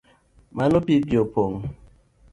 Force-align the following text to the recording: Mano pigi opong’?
Mano 0.57 0.77
pigi 0.85 1.15
opong’? 1.23 1.55